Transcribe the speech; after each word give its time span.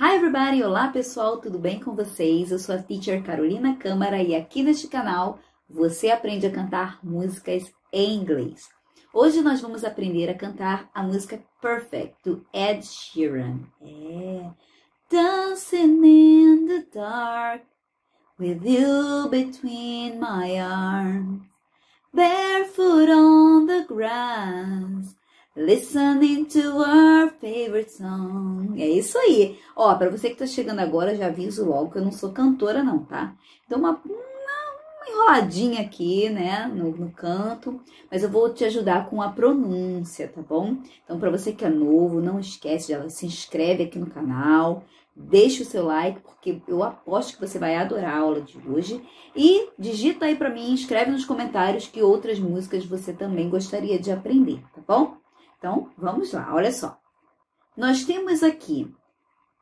Hi 0.00 0.14
everybody! 0.14 0.62
Olá 0.62 0.86
pessoal, 0.92 1.40
tudo 1.40 1.58
bem 1.58 1.80
com 1.80 1.92
vocês? 1.92 2.52
Eu 2.52 2.58
sou 2.60 2.72
a 2.72 2.78
teacher 2.80 3.20
Carolina 3.20 3.74
Câmara 3.74 4.22
e 4.22 4.32
aqui 4.32 4.62
neste 4.62 4.86
canal 4.86 5.40
você 5.68 6.12
aprende 6.12 6.46
a 6.46 6.52
cantar 6.52 7.04
músicas 7.04 7.64
em 7.92 8.14
inglês. 8.14 8.68
Hoje 9.12 9.42
nós 9.42 9.60
vamos 9.60 9.82
aprender 9.82 10.30
a 10.30 10.38
cantar 10.38 10.88
a 10.94 11.02
música 11.02 11.42
Perfect 11.60 12.14
do 12.22 12.46
Ed 12.52 12.86
Sheeran. 12.86 13.62
É. 13.82 14.48
Dancing 15.10 16.00
in 16.04 16.66
the 16.68 16.86
dark 16.94 17.64
with 18.38 18.64
you 18.64 19.28
between 19.28 20.20
my 20.20 20.60
arms, 20.60 21.42
barefoot 22.14 23.10
on 23.10 23.66
the 23.66 23.84
grass. 23.88 25.17
Listening 25.58 26.44
to 26.44 26.78
our 26.78 27.32
favorite 27.40 27.90
song. 27.90 28.80
É 28.80 28.86
isso 28.86 29.18
aí. 29.18 29.58
Ó, 29.74 29.92
para 29.96 30.08
você 30.08 30.30
que 30.30 30.36
tá 30.36 30.46
chegando 30.46 30.78
agora, 30.78 31.16
já 31.16 31.26
aviso 31.26 31.68
logo 31.68 31.90
que 31.90 31.98
eu 31.98 32.04
não 32.04 32.12
sou 32.12 32.30
cantora 32.30 32.84
não, 32.84 33.00
tá? 33.00 33.34
Então 33.66 33.80
uma, 33.80 33.90
uma, 33.90 35.10
enroladinha 35.10 35.80
aqui, 35.80 36.30
né, 36.30 36.70
no, 36.72 36.96
no, 36.96 37.10
canto, 37.10 37.80
mas 38.08 38.22
eu 38.22 38.30
vou 38.30 38.54
te 38.54 38.64
ajudar 38.66 39.10
com 39.10 39.20
a 39.20 39.30
pronúncia, 39.32 40.28
tá 40.28 40.40
bom? 40.40 40.76
Então 41.04 41.18
para 41.18 41.28
você 41.28 41.50
que 41.50 41.64
é 41.64 41.68
novo, 41.68 42.20
não 42.20 42.38
esquece, 42.38 42.92
já 42.92 43.08
se 43.08 43.26
inscreve 43.26 43.82
aqui 43.82 43.98
no 43.98 44.06
canal, 44.06 44.84
deixa 45.16 45.64
o 45.64 45.66
seu 45.66 45.84
like, 45.84 46.20
porque 46.20 46.62
eu 46.68 46.84
aposto 46.84 47.34
que 47.34 47.44
você 47.44 47.58
vai 47.58 47.74
adorar 47.74 48.16
a 48.16 48.20
aula 48.20 48.40
de 48.40 48.56
hoje. 48.64 49.02
E 49.34 49.70
digita 49.76 50.26
aí 50.26 50.36
para 50.36 50.50
mim, 50.50 50.72
escreve 50.72 51.10
nos 51.10 51.24
comentários 51.24 51.88
que 51.88 52.00
outras 52.00 52.38
músicas 52.38 52.86
você 52.86 53.12
também 53.12 53.50
gostaria 53.50 53.98
de 53.98 54.12
aprender, 54.12 54.62
tá 54.72 54.80
bom? 54.86 55.17
Então, 55.58 55.90
vamos 55.98 56.32
lá, 56.32 56.54
olha 56.54 56.72
só. 56.72 56.98
Nós 57.76 58.04
temos 58.04 58.42
aqui 58.42 58.92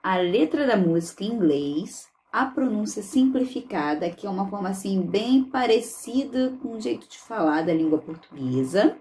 a 0.02 0.16
letra 0.18 0.66
da 0.66 0.76
música 0.76 1.24
em 1.24 1.32
inglês, 1.32 2.06
a 2.32 2.46
pronúncia 2.46 3.02
simplificada, 3.02 4.10
que 4.10 4.26
é 4.26 4.30
uma 4.30 4.48
forma 4.48 4.68
assim 4.68 5.02
bem 5.02 5.44
parecida 5.44 6.56
com 6.62 6.72
o 6.72 6.80
jeito 6.80 7.08
de 7.08 7.18
falar 7.18 7.62
da 7.62 7.72
língua 7.72 7.98
portuguesa, 7.98 8.96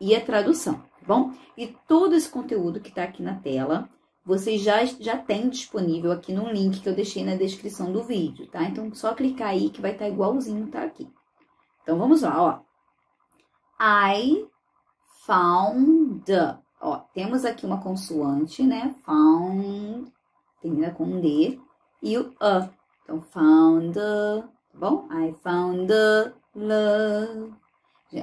e 0.00 0.14
a 0.14 0.24
tradução, 0.24 0.74
tá 0.74 1.06
bom? 1.06 1.32
E 1.56 1.68
todo 1.88 2.14
esse 2.14 2.28
conteúdo 2.28 2.80
que 2.80 2.90
está 2.90 3.04
aqui 3.04 3.22
na 3.22 3.36
tela, 3.36 3.88
vocês 4.24 4.60
já, 4.60 4.84
já 4.84 5.16
têm 5.16 5.48
disponível 5.48 6.12
aqui 6.12 6.32
no 6.32 6.50
link 6.50 6.80
que 6.80 6.88
eu 6.88 6.94
deixei 6.94 7.24
na 7.24 7.34
descrição 7.34 7.92
do 7.92 8.02
vídeo, 8.02 8.46
tá? 8.48 8.62
Então, 8.64 8.92
só 8.92 9.14
clicar 9.14 9.48
aí 9.48 9.70
que 9.70 9.80
vai 9.80 9.92
estar 9.92 10.04
tá 10.04 10.10
igualzinho 10.10 10.68
tá 10.68 10.82
aqui. 10.82 11.08
Então, 11.82 11.96
vamos 11.98 12.22
lá, 12.22 12.42
ó. 12.42 12.60
I 13.80 14.46
found. 15.26 16.24
Ó, 16.80 16.98
temos 17.12 17.44
aqui 17.44 17.66
uma 17.66 17.82
consoante, 17.82 18.62
né? 18.62 18.94
Found, 19.04 20.12
termina 20.62 20.90
com 20.92 21.20
D, 21.20 21.60
e 22.02 22.16
o 22.16 22.32
a. 22.40 22.68
Então, 23.02 23.20
found, 23.20 23.94
tá 23.94 24.48
bom? 24.74 25.08
I 25.10 25.34
found 25.42 25.92
love. 26.54 27.54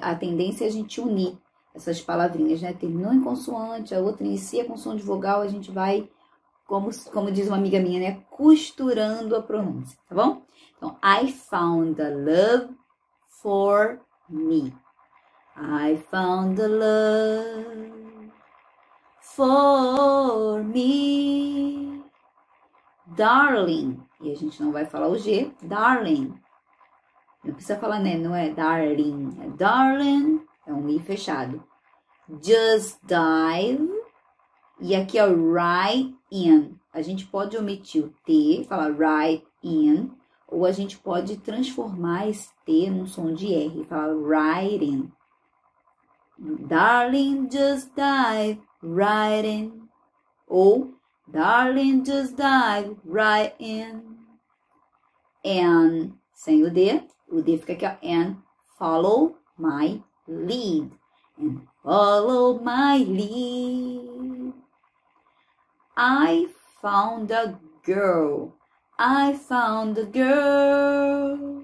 A 0.02 0.16
tendência 0.16 0.66
é 0.66 0.68
a 0.68 0.72
gente 0.72 1.00
unir 1.00 1.38
essas 1.74 2.02
palavrinhas, 2.02 2.62
né? 2.62 2.74
Terminou 2.74 3.14
em 3.14 3.22
consoante, 3.22 3.94
a 3.94 4.00
outra 4.00 4.26
inicia 4.26 4.66
com 4.66 4.78
som 4.78 4.96
de 4.96 5.04
vogal, 5.04 5.42
a 5.42 5.48
gente 5.48 5.72
vai, 5.72 6.10
como, 6.66 6.90
como 7.12 7.32
diz 7.32 7.48
uma 7.48 7.58
amiga 7.58 7.80
minha, 7.80 8.00
né? 8.00 8.24
Costurando 8.30 9.36
a 9.36 9.42
pronúncia, 9.42 9.98
tá 10.08 10.16
bom? 10.16 10.42
Então, 10.78 10.98
I 11.04 11.32
found 11.32 12.02
a 12.02 12.10
love 12.10 12.76
for 13.28 14.00
me. 14.30 14.74
I 15.56 15.96
found 16.10 16.58
the 16.58 16.68
love 16.68 18.32
for 19.22 20.64
me. 20.64 22.02
Darling. 23.16 24.00
E 24.20 24.32
a 24.32 24.36
gente 24.36 24.62
não 24.62 24.72
vai 24.72 24.86
falar 24.86 25.08
o 25.10 25.18
G. 25.18 25.52
Darling. 25.62 26.34
Não 27.44 27.54
precisa 27.54 27.78
falar, 27.78 28.00
né? 28.00 28.18
Não 28.18 28.36
é 28.36 28.50
darling. 28.50 29.38
É 29.42 29.50
darling. 29.50 30.42
É 30.66 30.74
um 30.74 30.90
I 30.90 31.00
fechado. 31.00 31.64
Just 32.42 33.00
dive. 33.04 33.90
E 34.80 34.96
aqui 34.96 35.20
é 35.20 35.28
right 35.28 36.16
in. 36.32 36.76
A 36.92 37.02
gente 37.02 37.26
pode 37.28 37.58
omitir 37.58 38.06
o 38.06 38.14
T, 38.26 38.66
falar 38.68 38.92
right 38.92 39.46
in. 39.62 40.12
Ou 40.48 40.66
a 40.66 40.72
gente 40.72 40.98
pode 40.98 41.38
transformar 41.38 42.28
esse 42.28 42.50
T 42.66 42.90
num 42.90 43.06
som 43.06 43.34
de 43.34 43.54
R, 43.54 43.84
falar 43.86 44.16
right 44.16 44.84
in. 44.84 45.12
Darling, 46.44 47.50
just 47.50 47.96
dive 47.96 48.58
right 48.82 49.46
in. 49.46 49.88
Oh, 50.52 50.92
darling, 51.32 52.04
just 52.04 52.36
dive 52.36 52.98
right 53.06 53.56
in. 53.60 54.04
And, 55.46 56.16
sem 56.34 56.66
o 56.66 56.70
D, 56.70 57.00
o 57.32 57.42
D 57.42 57.58
fica 57.58 57.72
aqui, 57.72 57.86
ó. 57.86 57.96
And 58.04 58.36
follow 58.78 59.36
my 59.58 60.02
lead. 60.28 60.92
And 61.38 61.62
follow 61.82 62.60
my 62.60 62.98
lead. 62.98 64.52
I 65.96 66.48
found 66.82 67.32
a 67.32 67.58
girl. 67.86 68.54
I 69.00 69.34
found 69.34 69.98
a 69.98 70.06
girl. 70.06 71.64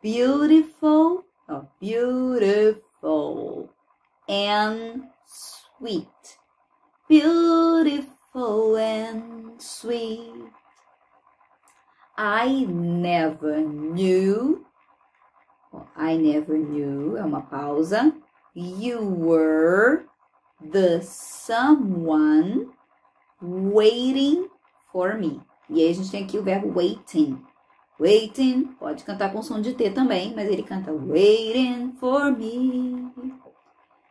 Beautiful, 0.00 1.24
oh, 1.48 1.66
beautiful 1.80 2.91
beautiful 3.02 3.68
and 4.28 5.02
sweet. 5.26 6.38
Beautiful 7.08 8.76
and 8.76 9.60
sweet. 9.60 10.52
I 12.16 12.64
never 12.68 13.60
knew. 13.60 14.64
I 15.96 16.16
never 16.16 16.56
knew. 16.56 17.16
É 17.16 17.24
uma 17.24 17.42
pausa. 17.42 18.12
You 18.54 19.00
were 19.00 20.04
the 20.60 21.00
someone 21.02 22.68
waiting 23.40 24.48
for 24.92 25.14
me. 25.14 25.40
E 25.68 25.80
aí 25.82 25.90
a 25.90 25.94
gente 25.94 26.10
tem 26.10 26.24
aqui 26.24 26.38
o 26.38 26.42
verbo 26.42 26.68
waiting. 26.72 27.42
Waiting, 28.02 28.64
pode 28.80 29.04
cantar 29.04 29.32
com 29.32 29.40
som 29.44 29.60
de 29.60 29.74
T 29.74 29.88
também, 29.90 30.34
mas 30.34 30.48
ele 30.48 30.64
canta 30.64 30.92
Waiting 30.92 31.92
for 32.00 32.36
me. 32.36 33.12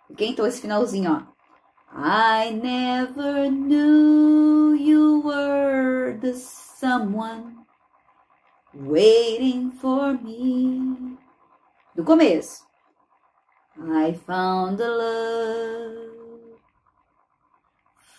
Ok? 0.10 0.30
Então 0.30 0.48
esse 0.48 0.62
finalzinho, 0.62 1.12
ó. 1.12 1.32
I 1.94 2.52
never 2.52 3.52
knew 3.52 4.74
you 4.78 5.22
were 5.26 6.18
the 6.22 6.34
someone 6.34 7.66
waiting 8.74 9.72
for 9.72 10.14
me. 10.14 11.18
Do 11.94 12.06
começo. 12.06 12.66
I 13.78 14.14
found 14.14 14.82
a 14.82 14.88
love 14.88 16.12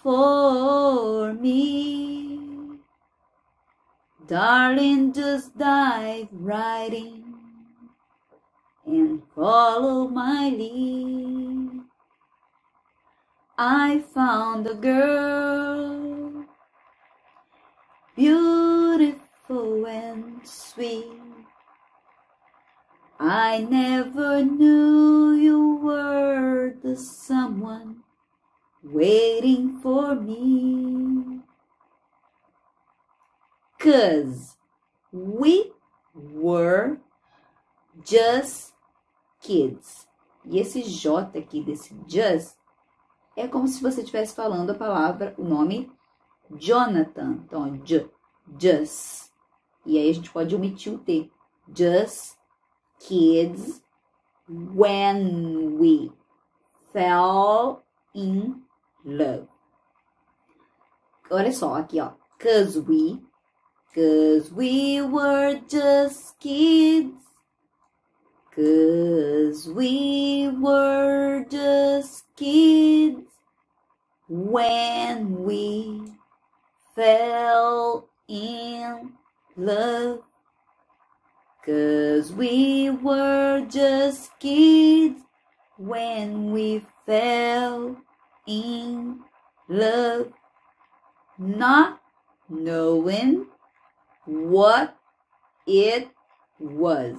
for 0.03 1.33
me. 1.33 1.92
Darling, 4.33 5.13
just 5.13 5.59
dive 5.59 6.29
right 6.33 6.91
in 6.91 7.35
and 8.87 9.23
follow 9.35 10.09
my 10.09 10.49
lead. 10.49 11.83
I 13.59 14.03
found 14.15 14.67
a 14.67 14.75
girl, 14.75 16.47
beautiful 18.17 19.87
and 19.87 20.41
sweet. 20.49 21.13
I 23.21 23.67
never 23.69 24.43
knew 24.43 25.35
you 25.35 25.77
were 25.77 26.75
the 26.83 26.97
someone 26.97 27.97
waiting 28.83 29.79
for 29.81 30.15
me. 30.15 31.32
Cause 33.83 34.57
we 35.13 35.73
were 36.15 36.99
just 38.05 38.75
kids. 39.41 40.07
E 40.45 40.59
esse 40.59 40.83
J 40.83 41.39
aqui 41.39 41.63
desse 41.63 41.95
just 42.07 42.57
é 43.37 43.49
como 43.49 43.67
se 43.67 43.83
você 43.83 44.03
estivesse 44.03 44.35
falando 44.35 44.71
a 44.71 44.75
palavra, 44.75 45.35
o 45.39 45.43
nome 45.43 45.91
Jonathan. 46.59 47.43
Então, 47.45 47.77
j, 47.79 48.09
just. 48.59 49.33
E 49.85 49.99
aí 49.99 50.11
a 50.11 50.15
gente 50.15 50.31
pode 50.31 50.55
omitir 50.55 50.93
o 50.93 50.99
T. 50.99 51.31
Just 51.75 52.37
kids 52.99 53.83
when 54.49 55.79
we 55.79 56.13
fell 56.93 57.83
in 58.15 58.63
love. 59.05 59.49
Olha 61.31 61.53
só 61.53 61.75
aqui, 61.75 62.01
ó. 62.01 62.13
Cause 62.39 62.79
we 62.79 63.23
Cause 63.95 64.51
we 64.51 65.03
were 65.03 65.61
just 65.69 66.41
kids. 66.41 67.13
Cause 68.55 69.69
we 69.69 70.49
were 70.49 71.45
just 71.51 72.25
kids 72.35 73.29
when 74.31 75.45
we 75.45 76.05
fell 76.95 78.09
in 78.29 79.13
love. 79.59 80.23
Cause 81.63 82.33
we 82.33 82.89
were 82.89 83.67
just 83.69 84.31
kids 84.41 85.21
when 85.77 86.51
we 86.51 86.83
fell 87.05 87.99
in 88.47 89.21
love, 89.69 90.33
not 91.39 92.01
knowing 92.49 93.52
what 94.27 94.95
it 95.67 96.11
was. 96.61 97.19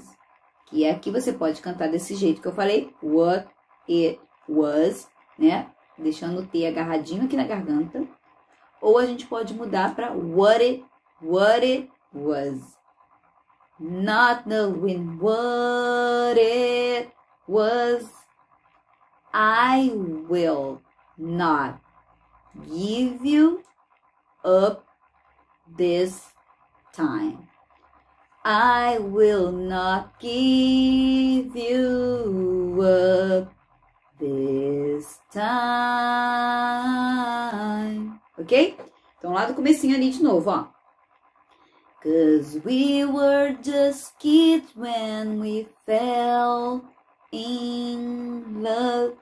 Que 0.68 0.88
aqui 0.88 1.12
você 1.12 1.34
pode 1.34 1.62
cantar 1.62 1.90
desse 1.90 2.16
jeito 2.16 2.42
que 2.42 2.48
eu 2.48 2.54
falei, 2.54 2.94
what 3.02 3.48
it 3.90 4.20
was, 4.48 5.10
né? 5.38 5.70
Deixando 5.98 6.42
o 6.42 6.48
T 6.48 6.66
agarradinho 6.66 7.26
aqui 7.26 7.36
na 7.36 7.46
garganta. 7.46 8.08
Ou 8.82 8.98
a 8.98 9.06
gente 9.06 9.26
pode 9.28 9.54
mudar 9.54 9.96
para 9.96 10.12
what 10.12 10.64
it, 10.64 10.86
what 11.22 11.66
it 11.66 11.92
was. 12.14 12.78
Not 13.80 14.48
knowing 14.48 15.18
what 15.20 16.40
it 16.40 17.12
was, 17.48 18.10
I 19.34 19.92
will 20.30 20.82
not 21.18 21.80
give 22.68 23.26
you 23.26 23.64
up 24.44 24.86
this 25.78 26.33
time. 26.94 27.48
I 28.45 29.00
will 29.00 29.51
not 29.51 30.19
give 30.19 31.56
you 31.56 32.78
up 32.81 33.51
this 34.19 35.19
time. 35.31 35.44
Ok? 38.38 38.78
Então, 39.18 39.34
lá 39.34 39.45
do 39.45 39.54
comecinho 39.54 39.95
ali 39.95 40.12
de 40.12 40.22
novo, 40.22 40.51
ó. 40.51 40.68
Cause 42.04 42.62
we 42.66 43.06
were 43.06 43.57
just 43.63 44.19
kids 44.19 44.75
when 44.75 45.39
we 45.39 45.69
fell 45.86 46.84
in 47.31 48.62
love, 48.62 49.16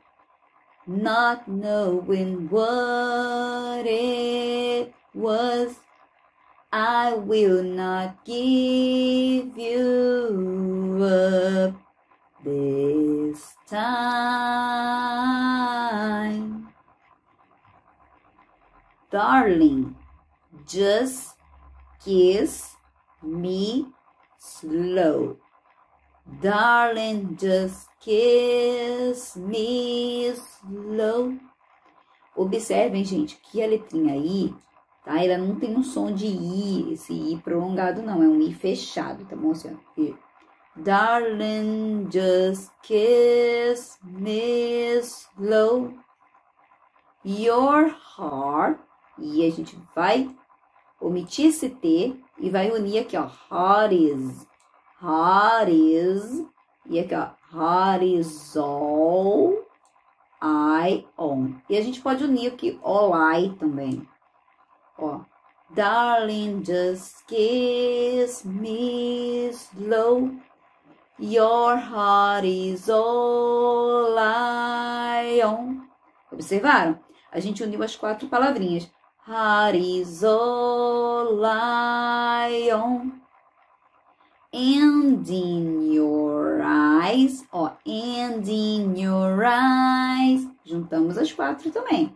not 0.88 1.47
knowing 1.47 2.50
what 2.50 3.85
it 3.85 4.91
was. 5.13 5.75
I 6.73 7.15
will 7.15 7.63
not 7.63 8.23
give 8.23 9.57
you 9.57 11.03
up 11.03 11.75
this 12.45 13.56
time. 13.68 15.12
Darling, 19.12 19.97
just 20.65 21.35
kiss 22.01 22.77
me 23.21 23.88
slow. 24.38 25.35
Darling, 26.41 27.35
just 27.35 27.89
kiss 28.00 29.35
me 29.35 30.33
slow. 30.33 31.38
Observem, 32.38 33.03
gente, 33.03 33.38
que 33.44 33.62
a 33.62 33.67
letrinha 33.67 34.15
I, 34.15 34.53
tá? 35.03 35.24
Ela 35.24 35.38
não 35.38 35.56
tem 35.56 35.75
um 35.75 35.83
som 35.83 36.12
de 36.12 36.27
I, 36.27 36.94
esse 36.94 37.13
I 37.13 37.38
prolongado, 37.38 38.01
não. 38.01 38.24
É 38.24 38.27
um 38.27 38.42
I 38.42 38.53
fechado, 38.53 39.25
tá 39.25 39.36
bom? 39.36 39.51
Assim. 39.51 39.77
Darling, 40.75 42.07
just 42.12 42.71
kiss 42.81 44.00
me 44.03 45.00
slow. 45.01 45.94
Your 47.25 47.95
heart. 48.18 48.80
E 49.18 49.45
a 49.45 49.51
gente 49.51 49.77
vai 49.95 50.33
omitir 51.00 51.48
esse 51.48 51.69
T 51.69 52.15
e 52.39 52.50
vai 52.50 52.71
unir 52.71 53.00
aqui, 53.00 53.18
ó. 53.18 53.30
Heart 53.51 53.94
is. 53.94 54.48
Heart 55.01 55.69
is. 55.69 56.45
E 56.89 57.00
aqui, 57.00 57.13
ó. 57.13 57.30
Heart 57.53 58.03
is 58.03 58.56
all. 58.56 59.71
I 60.42 61.06
on. 61.18 61.56
E 61.69 61.77
a 61.77 61.81
gente 61.81 62.01
pode 62.01 62.24
unir 62.24 62.51
aqui 62.51 62.80
all 62.81 63.13
I 63.13 63.50
também. 63.59 64.07
Ó. 65.01 65.25
Darling, 65.74 66.63
just 66.63 67.25
kiss 67.27 68.45
me 68.45 69.51
slow. 69.51 70.31
Your 71.18 71.77
heart 71.77 72.45
is 72.45 72.89
all 72.89 74.15
I 74.18 75.42
own. 75.44 75.88
Observaram? 76.31 77.00
A 77.31 77.39
gente 77.39 77.63
uniu 77.63 77.81
as 77.81 77.95
quatro 77.95 78.27
palavrinhas. 78.27 78.89
Heart 79.27 79.77
is 79.77 80.24
all 80.24 81.44
I 81.45 82.69
own. 82.71 83.21
And 84.53 85.27
in 85.30 85.94
your 85.94 86.62
eyes, 86.62 87.45
ó, 87.53 87.71
and 87.86 88.48
in 88.48 88.98
your 88.98 89.45
eyes. 89.45 90.45
Juntamos 90.65 91.18
as 91.18 91.31
quatro 91.31 91.71
também. 91.71 92.13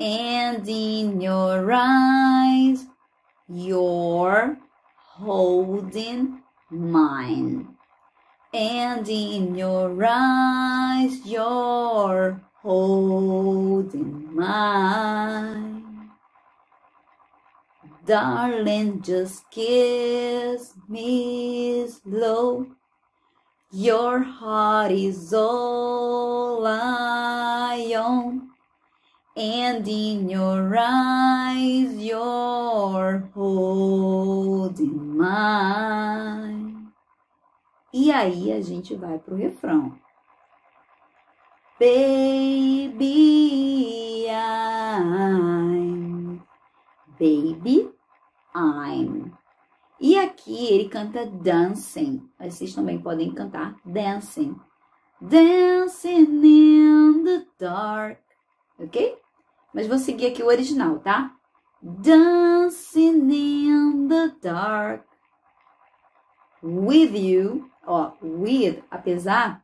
And 0.00 0.68
in 0.68 1.20
your 1.20 1.70
eyes, 1.72 2.86
you're 3.48 4.58
holding 4.96 6.42
mine. 6.70 7.68
And 8.54 9.08
in 9.08 9.54
your 9.56 9.96
eyes, 10.06 11.20
you're 11.26 12.40
holding 12.62 14.34
mine. 14.36 16.10
Darling, 18.06 19.02
just 19.02 19.50
kiss 19.50 20.74
me 20.88 21.88
slow. 21.88 22.66
Your 23.72 24.20
heart 24.22 24.92
is 24.92 25.34
all 25.34 26.66
I 26.66 27.94
own. 27.96 28.50
And 29.36 29.88
in 29.88 30.28
your 30.28 30.76
eyes, 30.78 31.96
you're 31.96 33.28
holding 33.34 35.16
mine. 35.16 36.92
E 37.92 38.12
aí 38.12 38.52
a 38.52 38.60
gente 38.60 38.94
vai 38.94 39.18
pro 39.18 39.34
refrão. 39.34 39.98
Baby, 41.80 43.06
I'm. 44.28 46.40
Baby, 47.18 47.90
I'm. 48.54 49.32
E 50.00 50.16
aqui 50.16 50.66
ele 50.66 50.88
canta 50.88 51.26
dancing. 51.26 52.30
Vocês 52.38 52.72
também 52.72 53.00
podem 53.00 53.34
cantar 53.34 53.74
dancing. 53.84 54.54
Dancing 55.20 56.44
in 56.44 57.24
the 57.24 57.44
dark. 57.58 58.20
Ok? 58.78 59.23
Mas 59.74 59.88
vou 59.88 59.98
seguir 59.98 60.26
aqui 60.28 60.42
o 60.42 60.46
original, 60.46 61.00
tá? 61.00 61.34
Dancing 61.82 63.28
in 63.30 64.08
the 64.08 64.32
dark. 64.40 65.04
With 66.62 67.14
you. 67.14 67.68
Ó, 67.86 68.12
with, 68.22 68.82
apesar 68.90 69.62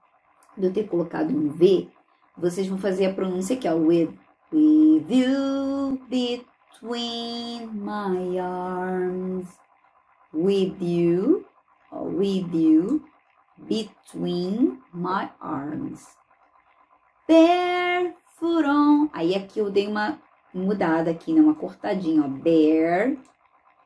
de 0.57 0.67
eu 0.67 0.73
ter 0.73 0.89
colocado 0.89 1.31
um 1.31 1.49
V, 1.49 1.89
vocês 2.37 2.67
vão 2.67 2.77
fazer 2.77 3.07
a 3.07 3.15
pronúncia 3.15 3.57
aqui, 3.57 3.67
ó. 3.69 3.75
With, 3.75 4.11
with 4.53 5.07
you 5.09 5.99
between 6.11 7.69
my 7.73 8.39
arms. 8.39 9.49
With 10.33 10.77
you, 10.83 11.47
ó, 11.91 12.03
with 12.03 12.53
you 12.53 13.03
between 13.57 14.83
my 14.93 15.31
arms. 15.41 16.17
Barefoot 17.27 18.20
on. 18.43 19.09
Aí 19.13 19.35
aqui 19.35 19.59
eu 19.59 19.71
dei 19.71 19.87
uma 19.87 20.19
mudada 20.55 21.11
aqui, 21.11 21.33
né? 21.33 21.41
Uma 21.41 21.55
cortadinha, 21.55 22.23
ó. 22.23 22.29
Bare. 22.29 23.19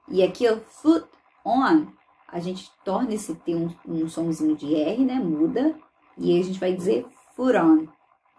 E 0.08 0.22
aqui, 0.22 0.48
ó, 0.48 0.56
foot 0.56 1.06
on. 1.44 1.86
A 2.28 2.40
gente 2.40 2.70
torna 2.84 3.14
esse 3.14 3.34
T 3.34 3.54
um, 3.54 3.70
um 3.86 4.08
somzinho 4.08 4.56
de 4.56 4.74
R, 4.74 5.04
né? 5.04 5.14
Muda. 5.14 5.74
E 6.18 6.32
aí 6.32 6.40
a 6.40 6.44
gente 6.44 6.60
vai 6.60 6.72
dizer 6.72 7.06
foot 7.36 7.56
on. 7.56 7.86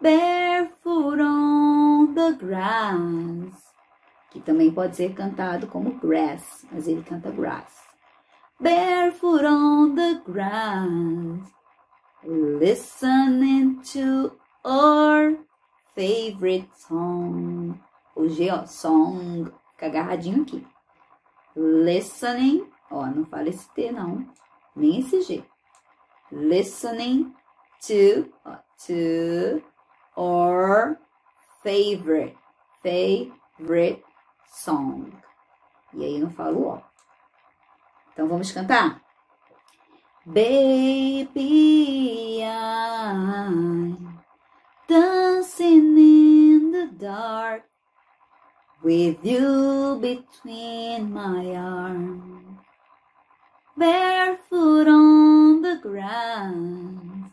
Barefoot 0.00 1.20
on 1.22 2.12
the 2.14 2.32
grass. 2.32 3.64
Que 4.30 4.40
também 4.40 4.70
pode 4.70 4.94
ser 4.94 5.14
cantado 5.14 5.66
como 5.66 5.98
grass, 5.98 6.66
mas 6.70 6.86
ele 6.86 7.02
canta 7.02 7.30
grass. 7.30 7.86
Barefoot 8.60 9.44
on 9.44 9.94
the 9.94 10.20
grass. 10.26 11.56
Listening 12.22 13.80
to 13.92 14.32
our 14.64 15.05
favorite 15.96 16.68
song. 16.74 17.74
O 18.14 18.28
G, 18.28 18.50
ó, 18.50 18.66
song. 18.66 19.50
Fica 19.72 19.86
agarradinho 19.86 20.42
aqui. 20.42 20.64
Listening. 21.56 22.70
Ó, 22.90 23.06
não 23.06 23.24
fala 23.24 23.48
esse 23.48 23.68
T, 23.70 23.90
não. 23.90 24.28
Nem 24.76 25.00
esse 25.00 25.22
G. 25.22 25.42
Listening 26.30 27.34
to, 27.80 28.30
ó, 28.44 28.56
to 28.86 29.62
our 30.16 30.98
favorite, 31.62 32.36
favorite 32.82 34.04
song. 34.46 35.12
E 35.92 36.04
aí 36.04 36.18
não 36.18 36.30
falo 36.30 36.66
ó. 36.66 36.80
Então 38.12 38.28
vamos 38.28 38.52
cantar? 38.52 39.02
Baby, 40.26 41.30
I'm 42.42 44.05
dancing 44.88 45.96
in 45.98 46.70
the 46.70 46.90
dark 46.98 47.64
with 48.82 49.24
you 49.24 49.98
between 50.00 51.12
my 51.12 51.54
arms, 51.54 52.58
barefoot 53.76 54.86
on 54.88 55.62
the 55.62 55.78
ground, 55.82 57.30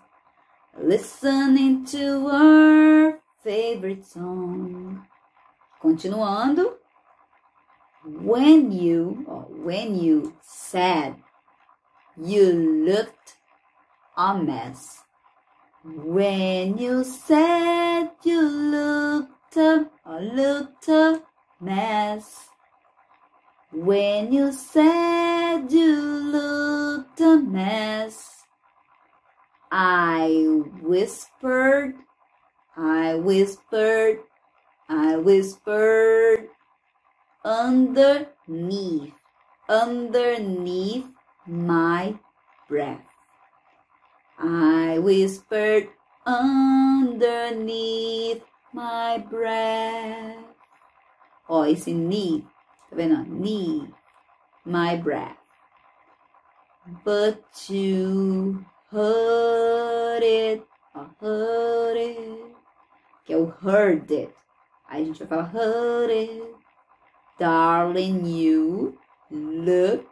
listening 0.81 1.85
to 1.85 2.27
our 2.27 3.19
favorite 3.43 4.05
song. 4.05 5.05
Continuando. 5.81 6.75
When 8.05 8.71
you, 8.71 9.23
or 9.27 9.43
when 9.43 9.97
you 9.97 10.33
said 10.41 11.15
you 12.17 12.85
looked 12.85 13.35
a 14.17 14.37
mess. 14.37 15.02
When 15.85 16.77
you 16.77 17.03
said 17.03 18.11
you 18.23 18.41
looked 18.41 19.57
a, 19.57 19.89
looked 20.07 20.87
a 20.87 21.21
mess. 21.59 22.47
When 23.73 24.31
you 24.31 24.53
said 24.53 25.69
you 25.69 25.99
looked 25.99 27.19
a 27.19 27.35
mess. 27.35 28.45
I 29.73 30.61
whispered, 30.81 31.95
I 32.77 33.15
whispered, 33.15 34.19
I 34.87 35.17
whispered 35.17 36.47
underneath, 37.43 39.15
underneath 39.67 41.07
my 41.45 42.15
breath. 42.69 43.12
I 44.45 44.99
whispered 44.99 45.87
underneath 46.25 47.63
my 48.73 49.17
breath. 49.17 50.35
Oh, 51.47 51.61
ó, 51.61 51.65
esse 51.65 51.93
knee, 51.93 52.45
tá 52.89 52.95
vendo? 52.97 53.23
Knee, 53.23 53.87
my 54.65 54.97
breath. 54.97 55.37
But 57.05 57.69
you 57.69 58.65
heard 58.91 60.23
it, 60.23 60.67
ó, 60.93 61.05
heard 61.21 61.95
it, 61.95 62.55
que 63.25 63.35
o 63.37 63.45
heard 63.45 64.11
it. 64.11 64.35
Aí 64.89 65.03
a 65.03 65.05
gente 65.05 65.23
vai 65.23 65.27
falar 65.29 65.53
heard 65.53 66.11
it. 66.11 66.53
Darling, 67.39 68.25
you 68.25 68.97
look 69.31 70.05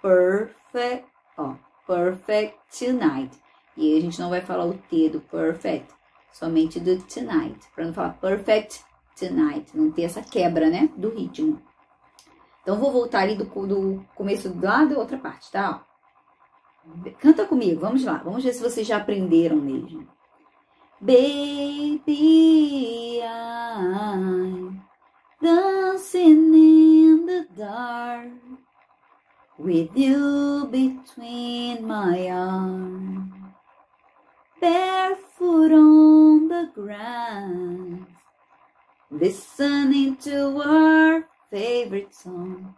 perfect, 0.00 1.08
ó, 1.36 1.56
perfect 1.86 2.58
tonight. 2.78 3.36
E 3.76 3.92
aí 3.92 3.98
a 3.98 4.00
gente 4.00 4.20
não 4.20 4.30
vai 4.30 4.40
falar 4.40 4.66
o 4.66 4.74
T 4.74 5.08
do 5.08 5.20
perfect, 5.20 5.92
somente 6.32 6.78
do 6.78 6.96
tonight, 7.02 7.58
para 7.74 7.84
não 7.84 7.92
falar 7.94 8.14
perfect 8.14 8.84
tonight, 9.18 9.76
não 9.76 9.90
ter 9.90 10.02
essa 10.02 10.22
quebra, 10.22 10.70
né, 10.70 10.88
do 10.96 11.10
ritmo. 11.10 11.60
Então 12.62 12.78
vou 12.78 12.92
voltar 12.92 13.20
ali 13.20 13.34
do, 13.34 13.44
do 13.44 14.04
começo 14.14 14.54
lá 14.60 14.84
da 14.84 14.98
outra 14.98 15.18
parte, 15.18 15.50
tá? 15.50 15.84
Canta 17.18 17.46
comigo, 17.46 17.80
vamos 17.80 18.04
lá, 18.04 18.18
vamos 18.18 18.44
ver 18.44 18.52
se 18.52 18.62
vocês 18.62 18.86
já 18.86 18.98
aprenderam 18.98 19.56
mesmo. 19.56 20.06
Baby, 21.00 22.00
I'm 23.20 24.80
dancing 25.40 26.54
in 26.54 27.26
the 27.26 27.46
dark. 27.54 28.43
With 29.58 29.96
you 29.96 30.68
between 30.70 31.86
my 31.86 32.28
arms, 32.28 33.32
barefoot 34.60 35.72
on 35.72 36.48
the 36.48 36.70
ground, 36.74 38.06
listening 39.10 40.16
to 40.16 40.60
our 40.60 41.24
favorite 41.50 42.14
song. 42.14 42.74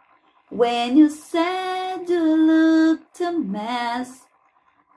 When 0.50 0.97
you 0.97 1.09
said 1.09 2.09
you 2.09 2.21
looked 2.21 3.21
a 3.21 3.33
mess, 3.33 4.26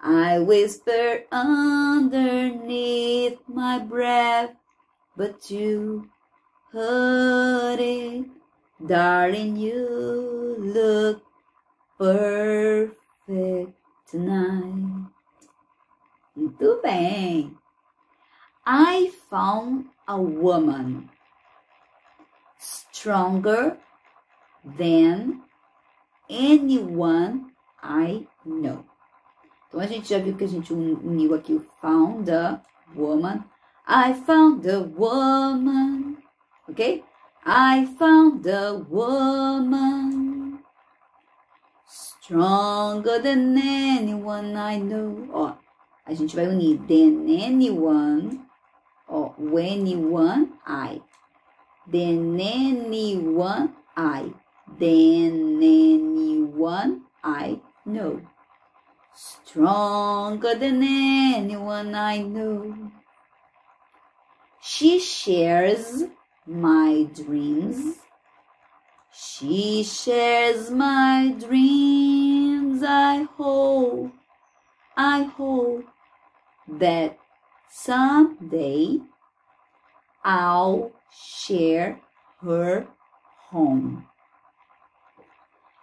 I 0.03 0.39
whispered 0.39 1.25
underneath 1.31 3.39
my 3.47 3.79
breath, 3.79 4.51
but 5.15 5.49
you 5.49 6.09
heard 6.71 7.79
it, 7.79 8.25
darling. 8.85 9.55
You 9.55 10.55
look 10.59 11.23
perfect 11.99 13.75
tonight. 14.09 15.11
Muito 16.35 16.79
bem. 16.81 17.57
I 18.65 19.11
found 19.29 19.87
a 20.07 20.15
woman 20.15 21.09
stronger 22.57 23.77
than 24.63 25.41
anyone 26.29 27.51
I 27.83 28.27
know. 28.45 28.85
Então 29.67 29.81
a 29.81 29.85
gente 29.85 30.09
já 30.09 30.19
viu 30.19 30.35
que 30.35 30.45
a 30.45 30.47
gente 30.47 30.73
uniu 30.73 31.35
aqui 31.35 31.53
o 31.53 31.65
found 31.81 32.31
a 32.31 32.61
woman. 32.95 33.43
I 33.85 34.13
found 34.13 34.67
a 34.69 34.79
woman. 34.79 36.17
Ok? 36.67 37.03
I 37.45 37.85
found 37.97 38.47
a 38.49 38.73
woman 38.89 40.18
Stronger 42.29 43.17
than 43.17 43.57
anyone 43.57 44.55
I 44.55 44.77
know. 44.77 45.27
Ó, 45.33 45.57
a 46.05 46.13
gente 46.13 46.35
vai 46.35 46.45
unir 46.45 46.77
than 46.87 47.27
anyone. 47.27 48.45
Ó, 49.09 49.33
anyone 49.57 50.53
I. 50.63 51.01
Than 51.87 52.39
anyone 52.39 53.73
I. 53.97 54.31
Than 54.77 55.57
anyone 55.57 57.01
I 57.23 57.61
know. 57.83 58.21
Stronger 59.15 60.53
than 60.53 60.83
anyone 60.83 61.95
I 61.95 62.19
know. 62.19 62.91
She 64.61 64.99
shares 64.99 66.03
my 66.45 67.07
dreams 67.11 67.97
she 69.21 69.83
shares 69.83 70.71
my 70.71 71.35
dreams. 71.37 72.81
I 72.83 73.27
hope, 73.35 74.13
I 74.95 75.23
hope 75.23 75.83
that 76.67 77.17
someday 77.69 78.99
I'll 80.23 80.93
share 81.11 81.99
her 82.41 82.87
home. 83.51 84.07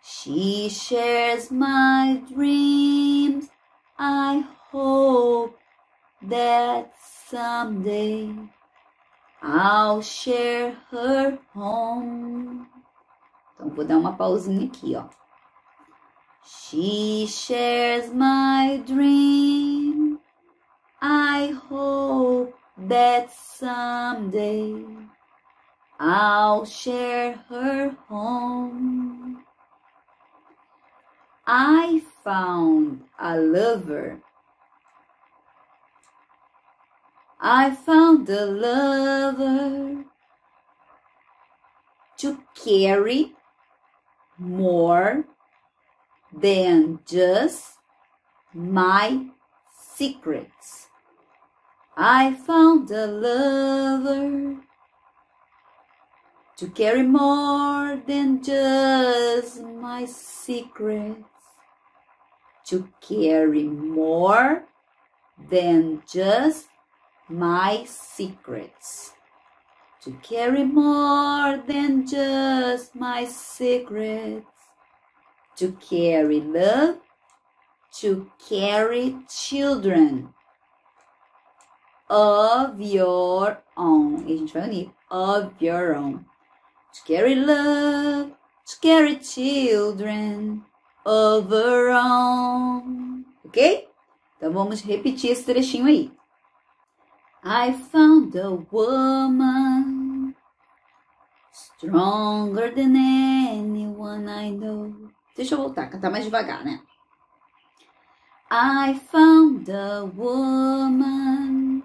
She 0.03 0.71
shares 0.71 1.51
my 1.51 2.23
dreams. 2.33 3.49
I 3.99 4.45
hope 4.71 5.59
that 6.23 6.95
someday 7.29 8.35
I'll 9.43 10.01
share 10.01 10.73
her 10.91 11.39
home. 11.53 12.76
Então, 13.57 13.71
vou 13.71 13.85
dar 13.85 13.97
uma 13.97 14.15
pausinha 14.15 14.67
aqui, 14.67 14.95
ó. 14.95 15.07
She 16.45 17.27
shares 17.27 18.13
my 18.13 18.83
dream. 18.87 20.21
I 21.01 21.53
hope 21.69 22.55
that 22.89 23.31
someday 23.31 24.85
I'll 25.99 26.67
share 26.67 27.37
her 27.49 27.97
home. 28.09 29.43
I 31.47 32.03
found 32.23 33.05
a 33.19 33.37
lover. 33.37 34.21
I 37.41 37.71
found 37.71 38.29
a 38.29 38.45
lover 38.47 40.05
to 42.19 42.39
carry 42.55 43.36
more 44.39 45.25
than 46.33 47.01
just 47.07 47.79
my 48.53 49.27
secrets. 49.97 50.89
I 51.97 52.35
found 52.35 52.91
a 52.91 53.07
lover 53.07 54.57
to 56.57 56.69
carry 56.69 57.03
more 57.03 58.01
than 58.07 58.43
just 58.43 59.63
my 59.63 60.05
secrets, 60.07 61.23
to 62.67 62.89
carry 63.01 63.65
more 63.65 64.65
than 65.51 66.03
just 66.11 66.67
my 67.29 67.85
secrets, 67.87 69.13
to 70.07 70.13
carry 70.23 70.63
more 70.63 71.59
than 71.67 72.07
just 72.07 72.95
my 72.95 73.25
secrets, 73.25 74.47
to 75.57 75.73
carry 75.91 76.41
love, 76.41 76.99
to 77.93 78.31
carry 78.49 79.17
children 79.29 80.29
of 82.09 82.81
your 82.81 83.59
own. 83.77 84.25
E 84.29 84.35
a 84.35 84.37
gente 84.37 84.55
vai 84.55 84.69
unir 84.69 84.93
of 85.11 85.51
your 85.61 85.97
own. 85.97 86.25
To 86.95 87.05
carry 87.05 87.35
love, 87.35 88.31
to 88.65 88.81
carry 88.81 89.17
children 89.17 90.63
of 91.05 91.53
our 91.53 91.91
own. 91.91 93.25
Ok? 93.45 93.89
Então 94.37 94.53
vamos 94.53 94.83
repetir 94.83 95.33
esse 95.33 95.45
trechinho 95.45 95.87
aí. 95.87 96.13
I 97.43 97.73
found 97.73 98.37
a 98.37 98.51
woman 98.73 99.76
stronger 101.77 102.71
than 102.75 102.97
anyone 102.97 104.29
I 104.29 104.51
know. 104.51 105.11
Deixa 105.37 105.55
eu 105.55 105.59
voltar, 105.59 105.89
cantar 105.91 106.11
mais 106.11 106.25
devagar, 106.25 106.65
né? 106.65 106.81
I 108.51 108.95
found 109.11 109.69
a 109.69 110.05
woman 110.05 111.83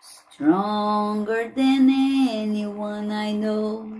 stronger 0.00 1.52
than 1.54 1.90
anyone 1.90 3.12
I 3.12 3.32
know. 3.32 3.90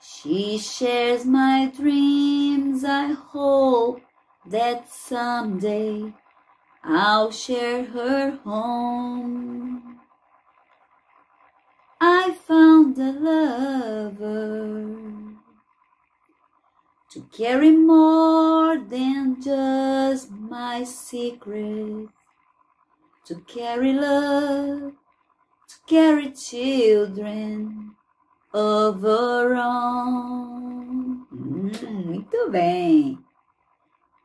She 0.00 0.58
shares 0.58 1.24
my 1.24 1.70
dreams. 1.76 2.84
I 2.84 3.12
hope 3.12 4.02
that 4.46 4.88
someday 4.88 6.12
I'll 6.82 7.30
share 7.30 7.84
her 7.84 8.38
home. 8.42 9.99
Found 12.50 12.98
a 12.98 13.12
lover 13.12 14.96
to 17.12 17.20
carry 17.30 17.70
more 17.70 18.76
than 18.76 19.40
just 19.40 20.32
my 20.32 20.82
secrets, 20.82 22.10
to 23.26 23.36
carry 23.46 23.92
love, 23.92 24.94
to 25.68 25.76
carry 25.86 26.32
children 26.32 27.92
of 28.52 29.04
our 29.04 29.54
own. 29.54 31.26
Hum, 31.30 31.70
muito 32.04 32.50
bem. 32.50 33.16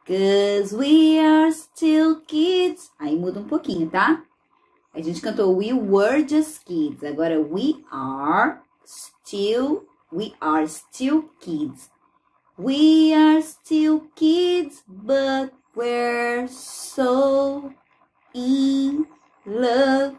Cause 0.08 0.74
we 0.74 1.20
are 1.20 1.52
still 1.52 2.22
kids. 2.22 2.92
Aí 2.98 3.16
muda 3.16 3.42
um 3.42 3.48
pouquinho, 3.48 3.88
tá? 3.88 4.26
A 4.96 5.02
gente 5.02 5.20
cantou 5.20 5.58
We 5.58 5.74
were 5.74 6.24
just 6.24 6.64
kids. 6.66 7.04
Agora 7.04 7.38
we 7.38 7.84
are 7.92 8.62
still, 8.86 9.84
we 10.10 10.34
are 10.40 10.66
still 10.68 11.30
kids. 11.42 11.90
We 12.58 13.14
are 13.14 13.42
still 13.42 14.08
kids, 14.16 14.86
but 14.88 15.52
we're 15.76 16.48
so 16.48 17.74
in 18.34 19.06
love. 19.46 20.18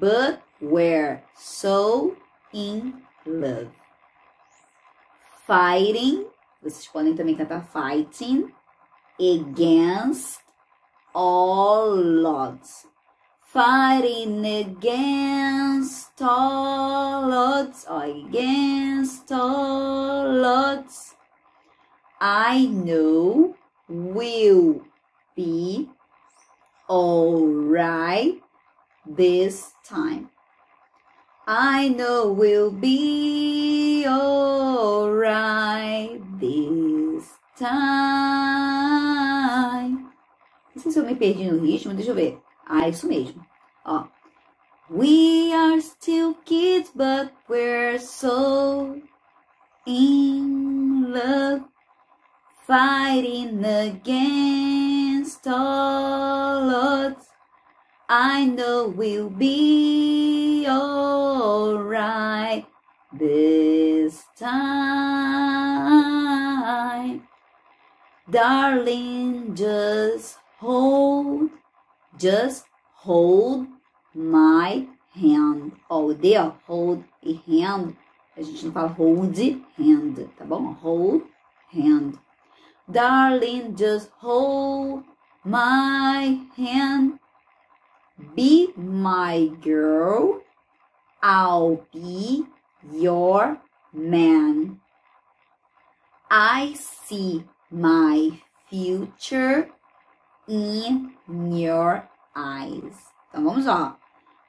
But 0.00 0.40
we're 0.62 1.22
so 1.36 2.16
in 2.54 3.02
love. 3.26 3.68
Fighting, 5.46 6.26
vocês 6.62 6.88
podem 6.88 7.14
também 7.14 7.36
cantar 7.36 7.66
fighting 7.66 8.50
against 9.18 10.40
all 11.12 12.24
odds. 12.24 12.89
Fighting 13.52 14.46
against 14.46 16.22
all 16.22 17.34
odds, 17.34 17.84
against 17.90 19.32
all 19.32 20.46
odds. 20.46 21.16
I 22.20 22.66
know 22.66 23.56
will 23.88 24.82
be 25.34 25.88
alright 26.88 28.40
this 29.04 29.72
time. 29.84 30.30
I 31.44 31.88
know 31.88 32.30
we'll 32.30 32.70
be 32.70 34.06
alright 34.06 36.20
this 36.38 37.32
time. 37.58 37.80
Não 40.72 40.80
sei 40.80 40.92
se 40.92 41.00
eu 41.00 41.04
me 41.04 41.16
perdi 41.16 41.50
no 41.50 41.60
ritmo, 41.60 41.94
deixa 41.94 42.12
eu 42.12 42.14
ver. 42.14 42.39
Ah, 42.72 42.88
isso 42.88 43.08
mesmo. 43.08 43.44
Ó. 43.84 44.06
We 44.88 45.52
are 45.52 45.80
still 45.80 46.34
kids, 46.44 46.92
but 46.94 47.32
we're 47.48 47.98
so 47.98 49.00
in 49.86 51.12
love, 51.12 51.64
fighting 52.66 53.64
against 53.64 55.48
all 55.48 56.70
odds. 56.70 57.26
I 58.08 58.44
know 58.44 58.86
we'll 58.88 59.30
be 59.30 60.64
alright 60.68 62.66
this 63.12 64.24
time. 64.38 65.00
Darling, 68.30 69.56
just 69.56 70.38
hold, 70.60 71.50
just 72.20 72.66
hold 72.94 73.66
my 74.14 74.86
hand. 75.14 75.72
Ó, 75.88 76.04
o 76.04 76.14
D, 76.14 76.36
ó, 76.36 76.52
hold 76.66 77.02
e 77.22 77.40
hand. 77.46 77.96
A 78.36 78.42
gente 78.42 78.66
não 78.66 78.72
fala 78.72 78.88
hold 78.88 79.36
hand, 79.76 80.28
tá 80.36 80.44
bom? 80.44 80.72
Hold 80.74 81.22
hand. 81.72 82.18
Darling, 82.86 83.74
just 83.74 84.10
hold 84.18 85.04
my 85.44 86.46
hand. 86.56 87.18
Be 88.34 88.72
my 88.76 89.50
girl. 89.62 90.42
I'll 91.22 91.86
be 91.92 92.46
your 92.92 93.58
man. 93.92 94.80
I 96.30 96.74
see 96.74 97.44
my 97.70 98.40
future 98.68 99.68
in 100.48 101.16
your 101.28 102.09
eyes. 102.34 102.96
Então 103.28 103.44
vamos 103.44 103.66
lá. 103.66 103.96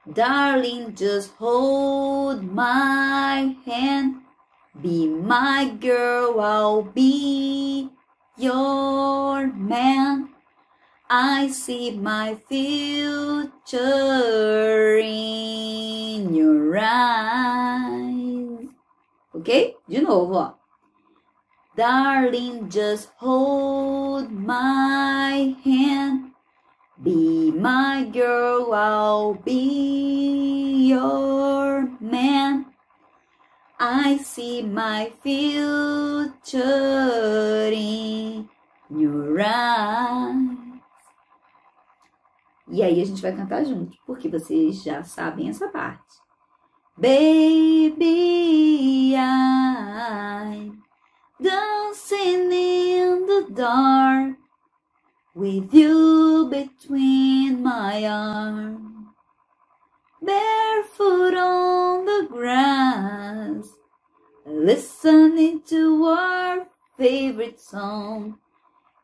Darling, 0.05 0.93
just 0.95 1.31
hold 1.37 2.41
my 2.43 3.55
hand. 3.65 4.21
Be 4.81 5.07
my 5.07 5.69
girl, 5.79 6.39
I'll 6.39 6.81
be 6.83 7.89
your 8.37 9.47
man. 9.47 10.29
I 11.09 11.49
see 11.49 11.91
my 11.91 12.35
future 12.47 13.59
in 14.97 16.33
your 16.33 16.77
eyes. 16.77 18.69
Ok? 19.33 19.75
De 19.87 20.01
novo, 20.01 20.35
ó. 20.35 20.53
Darling, 21.75 22.69
just 22.69 23.11
hold 23.17 24.31
my 24.31 25.55
hand. 25.63 26.30
Be 27.03 27.51
my 27.51 28.03
girl, 28.13 28.71
I'll 28.73 29.33
be 29.33 30.85
your 30.89 31.89
man. 31.99 32.67
I 33.79 34.17
see 34.17 34.61
my 34.61 35.11
future 35.23 36.51
in 37.73 38.47
your 38.91 39.41
eyes. 39.41 40.61
E 42.69 42.83
aí 42.83 43.01
a 43.01 43.05
gente 43.05 43.19
vai 43.21 43.35
cantar 43.35 43.65
junto, 43.65 43.97
porque 44.05 44.29
vocês 44.29 44.83
já 44.83 45.03
sabem 45.03 45.49
essa 45.49 45.67
parte. 45.69 46.21
Baby, 46.95 47.95
I'm 49.15 50.83
dancing 51.39 52.51
in 52.51 53.25
the 53.25 53.47
dark 53.49 53.90
with 55.35 55.73
you 55.73 56.49
between 56.51 57.63
my 57.63 58.05
arms, 58.05 59.07
barefoot 60.21 61.35
on 61.35 62.05
the 62.05 62.27
grass, 62.29 63.67
listening 64.45 65.61
to 65.67 66.05
our 66.05 66.67
favorite 66.97 67.59
song. 67.59 68.39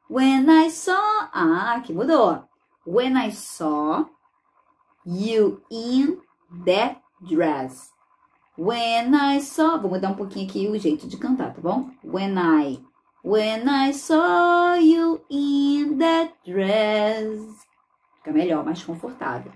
When 0.10 0.50
I 0.50 0.70
saw, 0.70 1.30
ah, 1.34 1.84
que 1.86 1.96
mudou. 1.96 2.44
When 2.86 3.18
I 3.18 3.30
saw 3.32 4.06
you 5.06 5.64
in 5.72 6.20
that 6.66 7.02
dress. 7.28 7.92
When 8.58 9.16
I 9.16 9.40
saw, 9.42 9.78
vou 9.78 9.90
mudar 9.92 10.12
um 10.12 10.16
pouquinho 10.16 10.48
aqui 10.48 10.68
o 10.68 10.80
jeito 10.80 11.08
de 11.08 11.18
cantar, 11.18 11.54
tá 11.54 11.62
bom? 11.62 11.92
When 12.04 12.38
I, 12.38 12.80
when 13.22 13.68
I 13.68 13.92
saw 13.92 14.76
you 14.76 15.22
in 15.30 15.98
that 15.98 16.34
dress. 16.46 17.28
Fica 18.24 18.32
melhor, 18.32 18.64
mais 18.64 18.84
confortável. 18.84 19.52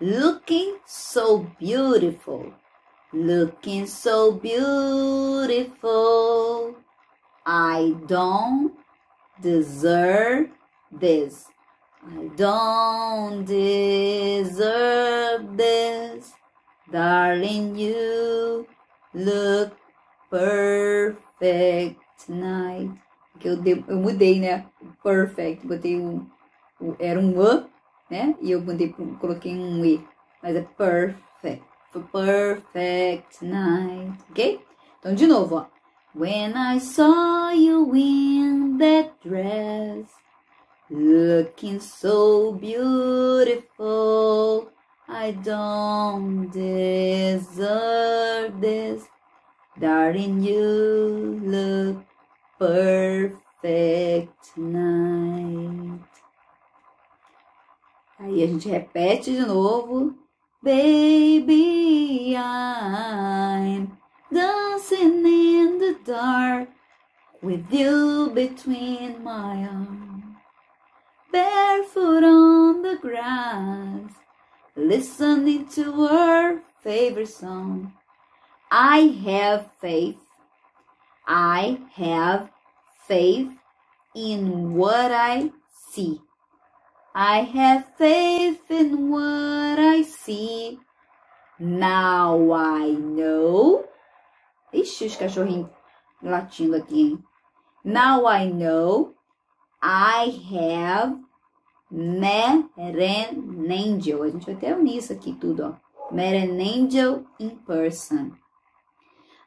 Looking 0.00 0.78
so 0.86 1.46
beautiful. 1.58 2.52
Looking 3.12 3.86
so 3.86 4.32
beautiful. 4.32 5.14
I 7.46 7.94
don't 8.06 8.72
deserve 9.40 10.50
this. 10.90 11.46
I 12.06 12.28
don't 12.36 13.44
deserve 13.44 14.76
this. 15.56 16.32
Darling, 16.90 17.76
you 17.76 18.66
look 19.14 19.76
perfect 20.30 22.03
tonight. 22.24 22.92
Que 23.38 23.48
eu, 23.48 23.56
de, 23.56 23.84
eu 23.88 23.96
mudei, 23.96 24.40
né? 24.40 24.66
Perfect. 25.02 25.66
Botei 25.66 25.98
um. 25.98 26.26
Era 26.98 27.18
um 27.18 27.40
A, 27.40 27.64
né? 28.10 28.34
E 28.40 28.50
eu 28.50 28.60
mudei, 28.60 28.94
coloquei 29.20 29.56
um 29.56 29.84
E. 29.84 30.04
Mas 30.42 30.56
é 30.56 30.62
perfect. 30.62 31.64
Perfect 32.12 33.38
tonight. 33.38 34.18
Ok? 34.30 34.60
Então, 34.98 35.14
de 35.14 35.26
novo, 35.26 35.56
ó. 35.56 35.74
When 36.16 36.56
I 36.56 36.78
saw 36.78 37.50
you 37.50 37.92
in 37.94 38.78
that 38.78 39.14
dress, 39.20 40.06
looking 40.88 41.80
so 41.80 42.52
beautiful, 42.52 44.70
I 45.08 45.32
don't 45.32 46.52
deserve 46.52 47.40
this. 48.60 49.08
Darling, 49.76 50.40
you 50.40 51.40
look 51.42 51.73
perfect 52.58 54.56
night. 54.56 56.00
Aí 58.18 58.42
a 58.42 58.46
gente 58.46 58.68
repete 58.68 59.32
de 59.32 59.44
novo. 59.44 60.14
Baby, 60.62 62.34
I'm 62.36 63.98
dancing 64.32 65.26
in 65.26 65.78
the 65.78 65.98
dark 66.06 66.68
with 67.42 67.70
you 67.70 68.30
between 68.34 69.22
my 69.22 69.68
arms, 69.68 70.24
barefoot 71.30 72.24
on 72.24 72.80
the 72.80 72.96
grass, 72.96 74.10
listening 74.74 75.68
to 75.68 76.06
our 76.06 76.62
favorite 76.82 77.28
song. 77.28 77.92
I 78.70 79.00
have 79.26 79.70
faith. 79.82 80.23
I 81.26 81.78
have 81.94 82.50
faith 83.06 83.50
in 84.14 84.74
what 84.74 85.10
I 85.10 85.50
see. 85.90 86.20
I 87.14 87.42
have 87.42 87.86
faith 87.96 88.70
in 88.70 89.10
what 89.10 89.78
I 89.78 90.02
see. 90.02 90.78
Now 91.58 92.52
I 92.52 92.90
know 92.90 93.84
Ixi, 94.74 95.06
os 95.06 95.16
cachorrinhos 95.16 95.70
latindo 96.20 96.74
aqui, 96.76 97.00
hein? 97.00 97.24
Now 97.84 98.26
I 98.26 98.50
know 98.50 99.14
I 99.80 100.30
have 100.52 101.16
merenangel. 101.90 102.72
A 104.24 104.30
gente 104.30 104.46
vai 104.46 104.54
até 104.56 104.74
unir 104.74 104.96
isso 104.96 105.12
aqui 105.12 105.32
tudo, 105.34 105.66
ó. 105.66 105.74
Merenangel 106.10 107.24
in 107.38 107.50
person. 107.58 108.32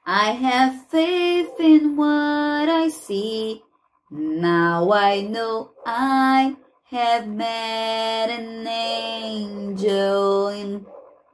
I 0.09 0.31
have 0.31 0.87
faith 0.87 1.59
in 1.59 1.97
what 1.97 2.69
I 2.69 2.87
see. 2.87 3.61
Now 4.09 4.89
I 4.89 5.19
know 5.19 5.71
I 5.85 6.55
have 6.85 7.27
met 7.27 8.29
an 8.29 8.65
angel 8.65 10.47
in 10.47 10.85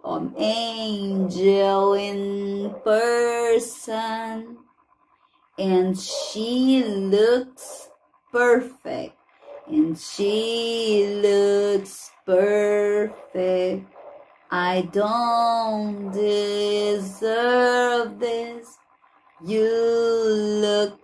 an 0.03 0.33
angel 0.39 1.93
in 1.93 2.73
person. 2.83 4.57
And 5.59 5.95
she 5.95 6.83
looks 6.83 7.89
perfect. 8.31 9.13
And 9.67 9.95
she 9.95 11.19
looks 11.21 12.09
perfect 12.25 13.92
I 14.53 14.87
don't 14.93 16.11
deserve 16.11 18.19
this 18.19 18.77
you 19.41 19.65
look 20.61 20.99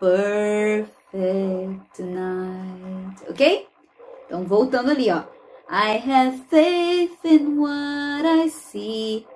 perfect 0.00 1.84
tonight 1.92 3.12
ok? 3.28 3.68
Então 4.24 4.44
voltando 4.44 4.90
ali 4.90 5.10
ó 5.10 5.22
I 5.70 5.98
have 5.98 6.46
faith 6.48 7.22
in 7.24 7.60
what 7.60 8.24
I 8.24 8.48
see. 8.48 9.26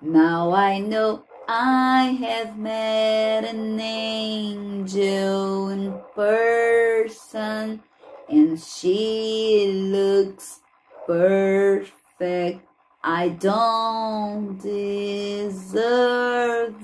Now 0.00 0.54
I 0.54 0.80
know 0.80 1.24
I 1.46 2.16
have 2.18 2.56
met 2.56 3.44
an 3.44 3.78
angel 3.78 5.68
in 5.68 6.00
person, 6.14 7.82
and 8.26 8.58
she 8.58 9.70
looks 9.70 10.62
perfect. 11.06 12.71
I 13.04 13.30
don't 13.30 14.58
deserve 14.62 15.64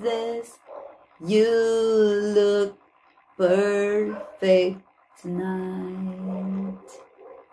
this. 0.03 0.59
You 1.21 1.47
look 2.35 2.75
perfect 3.37 4.81
tonight. 5.23 6.77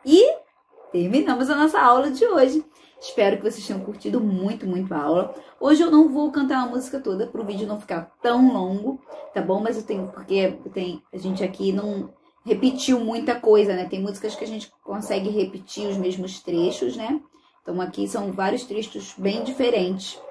E 0.04 0.36
terminamos 0.92 1.52
a 1.52 1.56
nossa 1.56 1.80
aula 1.80 2.10
de 2.10 2.26
hoje. 2.26 2.66
Espero 3.00 3.38
que 3.38 3.44
vocês 3.44 3.68
tenham 3.68 3.84
curtido 3.84 4.20
muito, 4.20 4.66
muito 4.66 4.92
a 4.96 5.00
aula. 5.00 5.36
Hoje 5.60 5.84
eu 5.84 5.92
não 5.92 6.10
vou 6.10 6.32
cantar 6.32 6.64
a 6.64 6.66
música 6.66 7.00
toda 7.00 7.28
para 7.28 7.42
o 7.42 7.46
vídeo 7.46 7.68
não 7.68 7.80
ficar 7.80 8.12
tão 8.20 8.52
longo, 8.52 9.00
tá 9.32 9.44
bom? 9.44 9.62
Mas 9.62 9.78
eu 9.78 9.84
tenho, 9.84 10.08
porque 10.08 10.58
tem, 10.74 11.04
a 11.14 11.20
gente 11.20 11.44
aqui 11.44 11.72
não 11.72 12.12
repetiu 12.44 13.00
muita 13.00 13.40
coisa, 13.40 13.76
né? 13.76 13.86
Tem 13.86 14.02
músicas 14.02 14.36
que 14.36 14.44
a 14.44 14.48
gente 14.48 14.72
consegue 14.84 15.30
repetir 15.30 15.88
os 15.88 15.98
mesmos 15.98 16.40
trechos, 16.42 16.98
né? 16.98 17.22
Então 17.66 17.82
aqui 17.82 18.08
são 18.08 18.32
vários 18.32 18.64
trechos 18.64 19.16
bem 19.18 19.44
diferentes. 19.44 20.22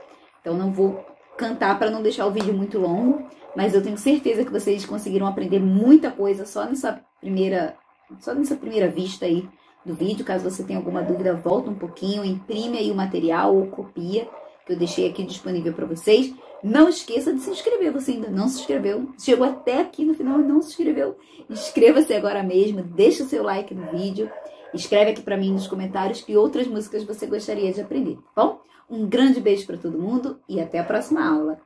Então 0.41 0.55
não 0.55 0.73
vou 0.73 1.05
cantar 1.37 1.77
para 1.77 1.91
não 1.91 2.01
deixar 2.01 2.27
o 2.27 2.31
vídeo 2.31 2.55
muito 2.55 2.79
longo, 2.79 3.27
mas 3.57 3.75
eu 3.75 3.83
tenho 3.83 3.99
certeza 3.99 4.45
que 4.45 4.53
vocês 4.53 4.87
conseguiram 4.87 5.27
aprender 5.27 5.59
muita 5.59 6.13
coisa 6.13 6.47
só 6.47 6.65
nessa 6.65 7.01
primeira, 7.21 7.77
só 8.21 8.33
nessa 8.33 8.55
primeira 8.55 8.89
vista 8.89 9.27
aí 9.27 9.49
do 9.85 9.97
vídeo. 9.97 10.25
Caso 10.25 10.49
você 10.49 10.63
tenha 10.63 10.79
alguma 10.79 11.03
dúvida, 11.03 11.35
volta 11.35 11.71
um 11.71 11.75
pouquinho, 11.75 12.25
imprime 12.25 12.79
aí 12.79 12.93
o 12.93 12.95
material 12.95 13.57
ou 13.57 13.67
copia, 13.67 14.29
que 14.65 14.73
eu 14.73 14.79
deixei 14.79 15.11
aqui 15.11 15.25
disponível 15.25 15.73
para 15.73 15.87
vocês. 15.87 16.33
Não 16.63 16.89
esqueça 16.89 17.35
de 17.35 17.41
se 17.41 17.51
inscrever, 17.51 17.93
você 17.93 18.13
ainda 18.13 18.31
não 18.31 18.49
se 18.49 18.61
inscreveu, 18.61 19.09
chegou 19.19 19.45
até 19.45 19.81
aqui 19.81 20.05
no 20.05 20.15
final 20.15 20.39
e 20.39 20.45
não 20.45 20.63
se 20.63 20.69
inscreveu. 20.71 21.19
Inscreva-se 21.51 22.15
agora 22.15 22.45
mesmo, 22.45 22.81
deixa 22.81 23.25
o 23.25 23.27
seu 23.27 23.43
like 23.43 23.75
no 23.75 23.91
vídeo, 23.91 24.31
escreve 24.77 25.13
aqui 25.13 25.23
para 25.23 25.37
mim 25.37 25.53
nos 25.53 25.67
comentários 25.67 26.21
que 26.21 26.37
outras 26.37 26.67
músicas 26.67 27.05
você 27.05 27.27
gostaria 27.27 27.73
de 27.73 27.81
aprender, 27.81 28.19
tá 28.35 28.45
bom? 28.45 28.61
Um 28.89 29.07
grande 29.07 29.41
beijo 29.41 29.67
para 29.67 29.79
todo 29.79 29.99
mundo 29.99 30.39
e 30.49 30.61
até 30.61 30.79
a 30.79 30.85
próxima 30.85 31.27
aula. 31.27 31.59